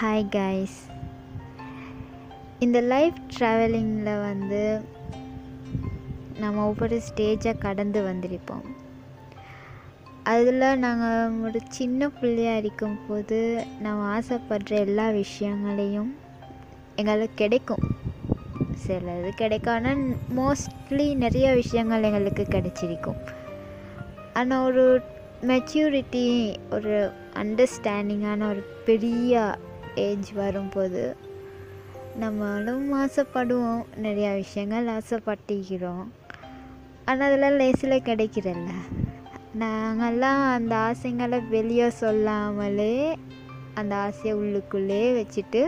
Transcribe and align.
Hi 0.00 0.24
guys 0.36 0.78
இந்த 2.58 2.80
life 2.80 3.14
ட்ராவலிங்கில் 3.38 4.20
வந்து 4.20 4.80
நம்ம 6.38 6.66
ஒவ்வொரு 6.66 7.00
ஸ்டேஜாக 7.08 7.58
கடந்து 7.58 8.00
வந்திருப்போம். 8.02 8.66
அதில் 10.22 10.78
நாங்கள் 10.78 11.48
ஒரு 11.48 11.60
சின்ன 11.68 12.08
பிள்ளையாக 12.08 12.58
இருக்கும்போது 12.58 13.66
நம்ம 13.80 14.18
ஆசைப்படுற 14.18 14.70
எல்லா 14.70 15.10
விஷயங்களையும் 15.10 16.14
எங்களுக்கு 16.96 17.34
கிடைக்கும். 17.34 17.84
சிலது 18.86 19.30
கிடைக்கான 19.36 20.14
மோஸ்ட்லி 20.36 21.16
நிறைய 21.16 21.54
விஷயங்கள் 21.54 22.02
எங்களுக்கு 22.02 22.46
கிடைச்சிருக்கும். 22.50 23.20
ஆனால் 24.32 24.64
ஒரு 24.64 25.02
மெச்சூரிட்டி 25.42 26.56
ஒரு 26.70 27.12
அண்டர்ஸ்டாண்டிங்கான 27.34 28.48
ஒரு 28.48 28.64
பெரிய 28.84 29.56
ஏஜ் 29.94 30.32
வரும்போது 30.32 31.16
நம்மளும் 32.16 32.94
ஆசைப்படுவோம். 32.94 33.84
நிறையா 34.02 34.34
விஷயங்கள் 34.34 34.86
ஆசைப்பட்டிக்கிறோம் 34.88 36.04
ஆனால் 37.04 37.28
அதெல்லாம் 37.28 37.52
லேசில் 37.52 38.04
கிடைக்கிறல்ல 38.04 38.70
நாங்கள்லாம் 39.58 40.50
அந்த 40.52 40.76
ஆசைங்களை 40.76 41.48
வெளியே 41.48 41.90
சொல்லாமலே 41.90 43.16
அந்த 43.74 43.94
ஆசையை 43.96 44.38
உள்ளுக்குள்ளே 44.38 45.02
வச்சுட்டு 45.18 45.62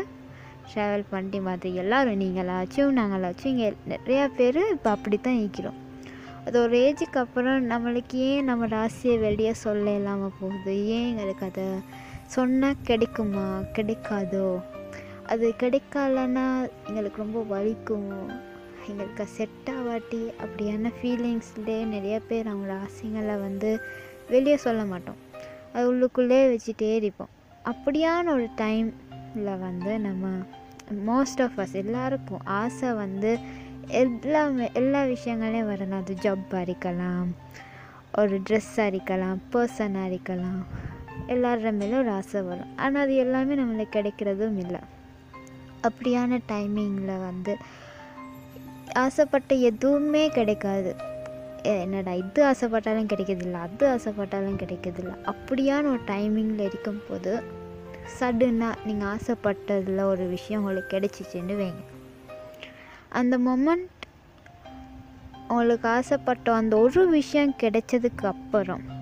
ட்ராவல் 0.74 1.10
பண்ணிட்டு 1.10 1.40
மாதிரி 1.40 1.74
எல்லோரும் 1.74 2.20
நீங்களாச்சும் 2.20 2.96
நாங்களாச்சும் 2.98 3.46
இங்கே 3.46 3.72
நிறையா 3.88 4.30
பேர் 4.36 4.70
இப்போ 4.70 4.90
அப்படி 4.90 5.18
தான் 5.18 5.34
நிற்கிறோம் 5.34 5.80
அது 6.44 6.62
ஒரு 6.62 6.76
ஏஜுக்கு 6.78 7.16
அப்புறம் 7.16 7.70
நம்மளுக்கு 7.70 8.14
ஏன் 8.14 8.44
நம்ம 8.44 8.66
ராசியை 8.66 9.18
வெளியே 9.18 9.52
சொல்ல 9.52 9.94
இல்லாமல் 9.94 10.32
போகுது? 10.40 10.86
ஏன் 10.86 11.08
எங்களுக்கு 11.08 11.44
அதை 11.46 11.64
சொன்னால் 12.26 12.80
கிடைக்குமா? 12.82 13.58
கிடைக்காதோ? 13.72 14.62
அது 15.26 15.54
கிடைக்கலன்னா 15.58 16.68
எங்களுக்கு 16.86 17.22
ரொம்ப 17.22 17.58
வலிக்கும். 17.58 18.38
எங்களுக்கு 18.88 19.26
செட் 19.26 19.66
ஆகாட்டி 19.66 20.32
அப்படியான 20.40 20.92
ஃபீலிங்ஸ்லேயே 21.02 21.84
நிறைய 21.84 22.20
பேர் 22.20 22.46
அவங்களோட 22.46 22.78
ஆசைங்களை 22.88 23.40
வந்து 23.40 23.80
வெளியே 24.28 24.56
சொல்ல 24.56 24.84
மாட்டோம். 24.84 25.16
அது 25.72 25.94
உள்ளுக்குள்ளே 25.94 26.58
வச்சுட்டே 26.58 26.94
இருப்போம். 26.94 27.28
அப்படியான 27.64 28.28
ஒரு 28.28 28.48
டைமில் 28.56 29.58
வந்து 29.58 29.98
நம்ம 29.98 30.28
மோஸ்ட் 31.06 31.42
ஆஃப் 31.42 31.52
அஸ் 31.56 31.72
எல்லாருக்கும் 31.72 32.40
ஆசை 32.44 32.92
வந்து 32.92 33.38
எல்லாமே 33.86 34.70
எல்லா 34.72 35.04
விஷயங்களையும் 35.04 35.70
வரணும். 35.70 35.96
அது 35.96 36.14
ஜப்பாக 36.14 36.62
இருக்கலாம் 36.62 37.34
ஒரு 38.18 38.40
ட்ரெஸ்ஸாக 38.50 38.86
இருக்கலாம் 38.86 39.40
பர்சனாக 39.52 40.06
இருக்கலாம். 40.06 40.84
எல்லார 41.28 41.72
மேலும் 41.72 41.98
ஒரு 41.98 42.10
ஆசை 42.10 42.40
வரும். 42.40 42.76
ஆனால் 42.76 43.02
அது 43.02 43.14
எல்லாமே 43.16 43.54
நம்மளுக்கு 43.54 43.96
கிடைக்கிறதும் 43.96 44.56
இல்லை. 44.56 44.80
அப்படியான 45.82 46.40
டைமிங்கில் 46.48 47.20
வந்து 47.20 47.56
ஆசைப்பட்ட 48.92 49.54
எதுவுமே 49.54 50.28
கிடைக்காது. 50.28 50.96
என்னடா 51.62 52.12
இது 52.12 52.40
ஆசைப்பட்டாலும் 52.46 53.10
கிடைக்கிறதில்ல 53.12 53.52
அது 53.52 53.86
ஆசைப்பட்டாலும் 53.86 54.60
கிடைக்கிறதில்ல. 54.62 55.12
அப்படியான 55.32 55.84
ஒரு 55.86 56.00
டைமிங்கில் 56.06 56.66
இருக்கும்போது 56.68 57.42
சடனாக 58.20 58.74
நீங்கள் 58.84 59.08
ஆசைப்பட்டதில் 59.08 60.02
ஒரு 60.04 60.26
விஷயம் 60.26 60.60
உங்களுக்கு 60.60 60.96
கிடைச்சிச்சுன்னு 60.96 61.56
வைங்க. 61.62 61.82
அந்த 63.08 63.38
மொமெண்ட் 63.38 64.04
உங்களுக்கு 65.48 65.88
ஆசைப்பட்ட 65.88 66.54
அந்த 66.54 66.76
ஒரு 66.76 67.08
விஷயம் 67.08 67.54
கிடைச்சதுக்கு 67.62 68.26
அப்புறம் 68.26 68.95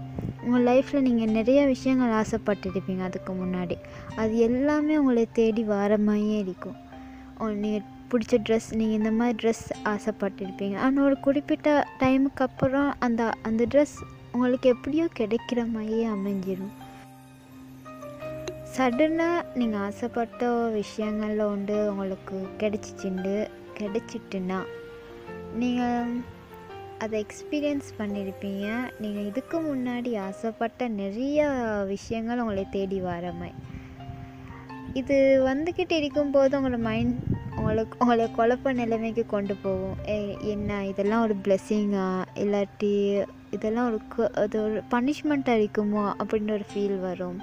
உங்கள் 0.44 0.66
லைஃப்பில் 0.68 1.06
நீங்கள் 1.08 1.34
நிறைய 1.38 1.60
விஷயங்கள் 1.66 2.14
ஆசைப்பட்டுருப்பீங்க 2.20 3.02
அதுக்கு 3.08 3.32
முன்னாடி. 3.32 3.76
அது 4.22 4.34
எல்லாமே 4.48 4.94
உங்களை 5.02 5.24
தேடி 5.32 5.64
வர 5.74 5.98
மாதிரியே 6.08 6.38
இருக்கும். 6.46 6.78
நீங்கள் 7.62 7.86
பிடிச்ச 8.10 8.34
ட்ரெஸ் 8.46 8.68
நீங்கள் 8.78 8.98
இந்த 8.98 9.10
மாதிரி 9.10 9.36
ட்ரெஸ் 9.42 9.66
ஆசைப்பட்டுருப்பீங்க. 9.92 10.76
ஆனால் 10.84 11.04
ஒரு 11.04 11.16
குறிப்பிட்ட 11.26 11.68
டைமுக்கு 12.02 12.44
அப்புறம் 12.48 12.90
அந்த 13.06 13.22
அந்த 13.48 13.64
ட்ரெஸ் 13.74 13.96
உங்களுக்கு 14.32 14.68
எப்படியோ 14.74 15.04
கிடைக்கிற 15.18 15.60
மாதிரியே 15.72 16.06
அமைஞ்சிடும் 16.14 16.74
சடனாக 18.76 19.42
நீங்கள் 19.58 19.82
ஆசைப்பட்ட 19.88 20.46
விஷயங்களில் 20.78 21.42
உண்டு 21.50 21.76
உங்களுக்கு 21.90 22.36
கிடைச்சிச்சுண்டு 22.60 23.34
கிடைச்சிட்டுன்னா 23.78 24.58
நீங்கள் 25.62 26.08
அதை 26.98 27.26
எக்ஸ்பீரியன்ஸ் 27.26 27.88
பண்ணியிருப்பீங்க 27.98 28.66
நீங்கள் 29.00 29.26
இதுக்கு 29.26 29.60
முன்னாடி 29.60 30.18
ஆசைப்பட்ட 30.18 30.88
நிறைய 30.88 31.48
விஷயங்கள் 31.86 32.38
உங்களை 32.38 32.66
தேடி 32.70 33.00
வர 33.00 33.32
மாதிரி 33.32 33.54
இது 34.94 35.42
வந்துக்கிட்டு 35.46 35.92
இருக்கும்போது 35.92 36.60
உங்களோட 36.60 36.78
மைண்ட் 36.78 37.16
உங்களுக்கு 37.56 37.96
உங்களை 37.98 38.28
குழப்ப 38.36 38.72
நிலைமைக்கு 38.72 39.26
கொண்டு 39.26 39.54
போகும். 39.54 39.96
என்ன 40.40 40.86
இதெல்லாம் 40.86 41.22
ஒரு 41.22 41.34
பிளெஸ்ஸிங்கா 41.44 42.24
இல்லாட்டி 42.34 43.24
இதெல்லாம் 43.50 43.86
ஒரு 43.86 44.30
அது 44.34 44.62
ஒரு 44.62 44.82
பனிஷ்மெண்ட்டாக 44.90 45.60
இருக்குமோ? 45.62 46.04
அப்படின்ற 46.22 46.52
ஒரு 46.52 46.66
ஃபீல் 46.74 47.00
வரும். 47.00 47.42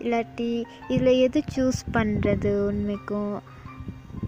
இல்லாட்டி 0.00 0.64
இதில் 0.88 1.20
எது 1.26 1.42
சூஸ் 1.56 1.82
பண்ணுறது 1.92 2.66
உண்மைக்கும் 2.66 3.42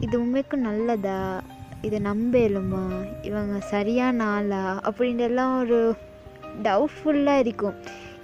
இது 0.00 0.20
உண்மைக்கும் 0.20 0.60
நல்லதா? 0.60 1.42
இதை 1.86 1.98
நம்பலுமா 2.10 2.84
இவங்க 3.22 3.56
சரியான 3.72 4.24
ஆளா 4.36 4.64
அப்படின்றலாம் 4.88 5.54
ஒரு 5.62 5.80
டவுட்ஃபுல்லாக 6.66 7.42
இருக்கும். 7.44 7.76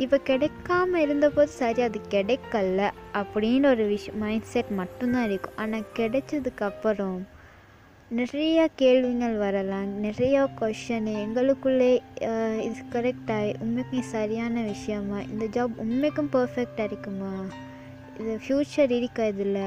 இப்போ 0.05 0.17
கிடைக்காம 0.29 1.01
இருந்தபோது 1.05 1.53
சரி 1.59 1.83
அது 1.89 1.99
கிடைக்கல 2.15 2.89
அப்படின்னு 3.21 3.67
ஒரு 3.75 3.85
விஷயம் 3.93 4.19
மைண்ட் 4.23 4.51
செட் 4.53 4.73
மட்டும்தான் 4.81 5.29
இருக்கும். 5.29 5.57
ஆனால் 5.63 5.87
கிடைச்சதுக்கப்புறம் 5.99 7.21
நிறையா 8.11 8.65
கேள்விகள் 8.81 9.37
வரலாம். 9.45 9.91
நிறையா 10.05 10.43
கொஷனு 10.61 11.13
எங்களுக்குள்ளே 11.25 11.93
இது 12.67 12.83
கரெக்டாக 12.95 13.55
உண்மைக்கும் 13.65 14.11
சரியான 14.17 14.63
விஷயமா? 14.73 15.19
இந்த 15.31 15.45
ஜாப் 15.57 15.81
உண்மைக்கும் 15.85 16.33
பர்ஃபெக்டாக 16.33 16.89
இருக்குமா? 16.91 17.33
இது 18.21 18.35
ஃப்யூச்சர் 18.45 18.93
இருக்கா 18.99 19.25
இதில்? 19.33 19.65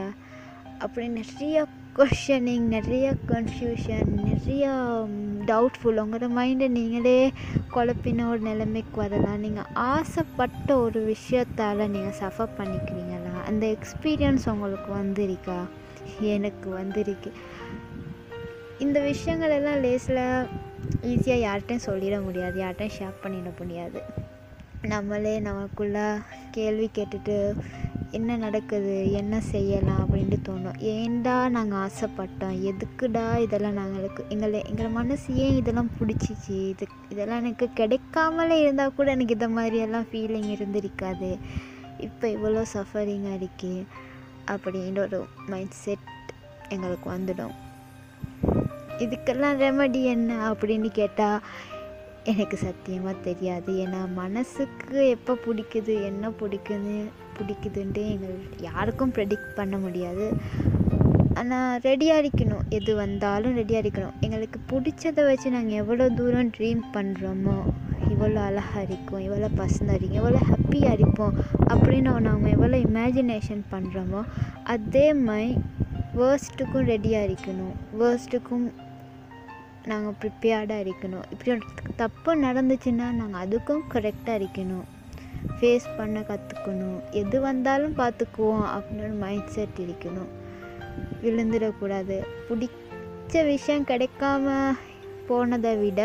அப்படி 0.83 1.07
நிறையா 1.21 1.61
கொஷனிங் 1.97 2.67
நிறைய 2.75 3.13
கன்ஃபியூஷன் 3.27 4.09
நிறையா 4.25 4.73
டவுட்ஃபுல் 5.45 6.01
உங்களோட 6.01 6.27
மைண்டை 6.37 6.67
நீங்களே 6.67 7.31
குழப்பின 7.73 8.29
ஒரு 8.29 8.39
நிலைமைக்கு 8.39 8.95
வரலாம். 8.95 9.39
நீங்கள் 9.39 9.63
ஆசைப்பட்ட 9.73 10.77
ஒரு 10.77 11.15
விஷயத்தால் 11.15 11.87
நீங்கள் 11.87 12.19
சஃபர் 12.19 12.49
பண்ணிக்கிறீங்களா? 12.57 13.43
அந்த 13.45 13.75
எக்ஸ்பீரியன்ஸ் 13.75 14.49
உங்களுக்கு 14.49 14.91
வந்திருக்கா? 14.95 15.59
எனக்கு 16.19 16.69
வந்திருக்கு. 16.69 17.31
இந்த 18.79 18.99
விஷயங்கள் 18.99 19.49
எல்லாம் 19.49 19.83
லேஸில் 19.83 20.47
ஈஸியாக 21.05 21.43
யார்கிட்டையும் 21.47 21.85
சொல்லிட 21.85 22.23
முடியாது. 22.23 22.61
யார்கிட்டையும் 22.61 22.97
ஷேர் 22.99 23.21
பண்ணிட 23.23 23.51
முடியாது. 23.57 24.01
நம்மளே 24.81 25.39
நமக்குள்ள 25.39 26.19
கேள்வி 26.51 26.89
கேட்டுட்டு 26.95 27.53
என்ன 28.17 28.37
நடக்குது 28.43 28.93
என்ன 29.19 29.35
செய்யலாம் 29.51 30.01
அப்படின்ட்டு 30.03 30.37
தோணும். 30.47 30.77
ஏன்டா 30.91 31.35
நாங்கள் 31.55 31.81
ஆசைப்பட்டோம்? 31.85 32.57
எதுக்குடா 32.69 33.25
இதெல்லாம் 33.45 33.77
நாங்களுக்கு? 33.79 34.21
எங்களை 34.29 34.59
எங்களை 34.69 34.89
மனசு 34.91 35.35
ஏன் 35.45 35.55
இதெல்லாம் 35.55 35.91
பிடிச்சிச்சு? 35.99 36.57
இது 36.73 36.87
இதெல்லாம் 37.09 37.41
எனக்கு 37.43 37.67
கிடைக்காமலே 37.73 38.57
இருந்தால் 38.61 38.95
கூட 38.99 39.07
எனக்கு 39.11 39.37
இந்த 39.39 39.49
மாதிரியெல்லாம் 39.57 40.09
ஃபீலிங் 40.11 40.49
இருந்திருக்காது. 40.57 41.31
இப்போ 42.07 42.27
இவ்வளோ 42.35 42.63
சஃபரிங்காக 42.73 43.39
இருக்கே 43.41 43.75
அப்படின்ற 44.53 44.99
ஒரு 45.05 45.21
மைண்ட் 45.47 45.79
செட் 45.83 46.09
எங்களுக்கு 46.69 47.07
வந்துடும். 47.15 47.55
இதுக்கெல்லாம் 49.03 49.57
ரெமடி 49.63 50.01
என்ன 50.15 50.31
அப்படின்னு 50.51 50.89
கேட்டால் 50.99 51.41
எனக்கு 52.31 52.57
சத்தியமாக 52.65 53.23
தெரியாது. 53.27 53.71
ஏன்னா 53.83 53.99
மனசுக்கு 54.21 54.97
எப்போ 55.15 55.33
பிடிக்குது 55.45 55.93
என்ன 56.09 56.31
பிடிக்குது 56.41 56.95
பிடிக்குதுன்ட்டு 57.37 58.03
எங்கள் 58.13 58.37
யாருக்கும் 58.67 59.13
ப்ரெடிக்ட் 59.15 59.51
பண்ண 59.59 59.75
முடியாது. 59.85 60.27
ஆனால் 61.39 61.79
ரெடியாக 61.87 62.21
இருக்கணும். 62.21 62.63
எது 62.77 62.91
வந்தாலும் 63.01 63.57
ரெடியாக 63.59 63.83
இருக்கணும். 63.83 64.15
எங்களுக்கு 64.25 64.59
பிடிச்சதை 64.71 65.23
வச்சு 65.27 65.57
நாங்கள் 65.57 65.79
எவ்வளோ 65.81 66.07
தூரம் 66.19 66.53
ட்ரீம் 66.55 66.81
பண்ணுறோமோ 66.95 67.57
இவ்வளோ 68.13 68.39
அழகாக 68.49 68.83
இருக்கும் 68.87 69.23
இவ்வளோ 69.27 69.49
பசங்க 69.61 69.91
இருக்கும் 69.97 70.19
எவ்வளோ 70.21 70.39
ஹாப்பியாக 70.49 70.95
இருப்போம் 70.97 71.35
அப்படின்னு 71.73 72.11
நாங்கள் 72.27 72.53
எவ்வளோ 72.55 72.77
இமேஜினேஷன் 72.87 73.63
பண்ணுறோமோ 73.73 74.21
அதே 74.75 75.05
மாதிரி 75.27 75.49
வேர்ஸ்ட்டுக்கும் 76.19 76.87
ரெடியாக 76.93 77.27
இருக்கணும். 77.29 77.73
வேர்ஸ்ட்டுக்கும் 78.01 78.65
நாங்கள் 79.91 80.17
ப்ரிப்பேர்டாக 80.21 80.83
இருக்கணும். 80.85 81.25
இப்படி 81.33 81.51
தப்பு 81.95 82.31
நடந்துச்சுன்னா 82.45 83.07
நாங்கள் 83.21 83.43
அதுக்கும் 83.43 83.83
கரெக்டாக 83.93 84.39
இருக்கணும். 84.39 84.85
ஃபேஸ் 85.59 85.87
பண்ண 85.97 86.19
கற்றுக்கணும் 86.29 86.99
எது 87.21 87.41
வந்தாலும் 87.41 87.95
பார்த்துக்குவோம் 87.97 88.65
அப்படின்னு 88.75 89.17
மைண்ட் 89.23 89.53
செட் 89.55 89.79
இருக்கணும். 89.85 90.31
விழுந்துடக்கூடாது. 91.23 92.17
பிடிச்ச 92.49 93.45
விஷயம் 93.45 93.87
கிடைக்காம 93.91 94.55
போனதை 95.29 95.75
விட 95.77 96.01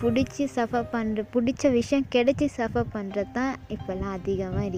பிடிச்சி 0.00 0.44
சஃபர் 0.54 0.90
பண்ணுற 0.92 1.20
பிடிச்ச 1.34 1.70
விஷயம் 1.70 2.06
கிடைச்சி 2.14 2.46
சஃபர் 2.56 2.92
பண்ணுறது 2.94 3.30
தான் 3.32 3.54
இப்போல்லாம் 3.74 4.14
அதிகமாக 4.18 4.66
இருக்குது 4.66 4.74